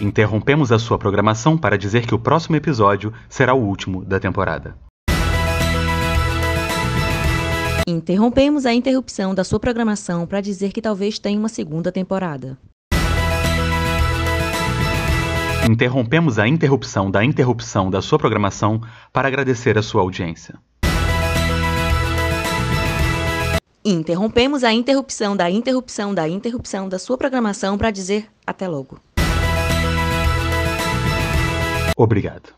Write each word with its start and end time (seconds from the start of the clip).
Interrompemos 0.00 0.70
a 0.70 0.78
sua 0.78 0.96
programação 0.96 1.58
para 1.58 1.76
dizer 1.76 2.06
que 2.06 2.14
o 2.14 2.18
próximo 2.18 2.54
episódio 2.54 3.12
será 3.28 3.52
o 3.52 3.60
último 3.60 4.04
da 4.04 4.20
temporada. 4.20 4.76
Interrompemos 7.84 8.64
a 8.64 8.72
interrupção 8.72 9.34
da 9.34 9.42
sua 9.42 9.58
programação 9.58 10.24
para 10.24 10.40
dizer 10.40 10.72
que 10.72 10.80
talvez 10.80 11.18
tenha 11.18 11.38
uma 11.38 11.48
segunda 11.48 11.90
temporada. 11.90 12.56
Interrompemos 15.68 16.38
a 16.38 16.46
interrupção 16.46 17.10
da 17.10 17.24
interrupção 17.24 17.90
da 17.90 18.00
sua 18.00 18.18
programação 18.18 18.80
para 19.12 19.26
agradecer 19.26 19.76
a 19.76 19.82
sua 19.82 20.02
audiência. 20.02 20.54
Interrompemos 23.84 24.62
a 24.62 24.72
interrupção 24.72 25.36
da 25.36 25.50
interrupção 25.50 26.14
da 26.14 26.28
interrupção 26.28 26.88
da 26.88 26.98
sua 26.98 27.18
programação 27.18 27.76
para 27.76 27.90
dizer 27.90 28.28
até 28.46 28.68
logo. 28.68 29.00
Obrigado. 31.98 32.54